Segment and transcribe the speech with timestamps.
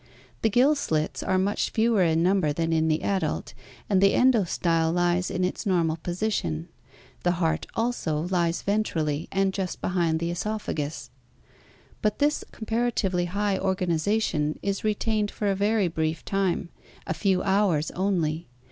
[0.41, 3.53] The gill slits are much fewer in number than in the adult
[3.87, 6.69] and the endo style lies in its normal position.
[7.21, 11.11] The heart also lies ventrally and just behind the cesopha gus.
[12.01, 16.69] But this comparatively high organization is re tained for a very brief time,
[17.05, 18.47] a few hours only.